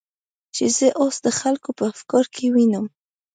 چې 0.55 0.65
زه 0.77 0.87
اوس 1.01 1.15
د 1.25 1.27
خلکو 1.39 1.69
په 1.77 1.83
افکارو 1.93 2.31
کې 2.35 2.45
وینم. 2.53 2.85